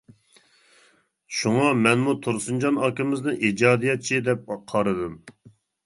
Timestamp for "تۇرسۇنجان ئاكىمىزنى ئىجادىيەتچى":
2.25-4.23